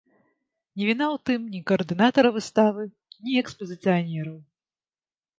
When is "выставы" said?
2.37-2.85